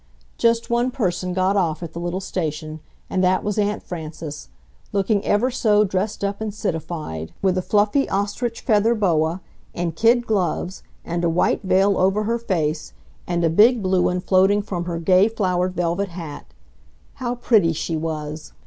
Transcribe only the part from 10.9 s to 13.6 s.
and a white veil over her face and a